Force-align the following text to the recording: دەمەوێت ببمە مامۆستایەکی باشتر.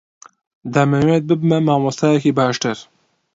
دەمەوێت 0.73 1.23
ببمە 1.29 1.57
مامۆستایەکی 1.67 2.35
باشتر. 2.39 2.77